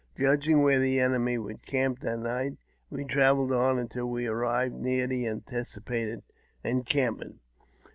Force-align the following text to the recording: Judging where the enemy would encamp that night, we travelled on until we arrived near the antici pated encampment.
Judging 0.17 0.63
where 0.63 0.79
the 0.79 0.99
enemy 0.99 1.37
would 1.37 1.57
encamp 1.57 1.99
that 1.99 2.17
night, 2.17 2.57
we 2.89 3.05
travelled 3.05 3.51
on 3.51 3.77
until 3.77 4.07
we 4.07 4.25
arrived 4.25 4.73
near 4.73 5.05
the 5.05 5.25
antici 5.25 5.85
pated 5.85 6.23
encampment. 6.63 7.37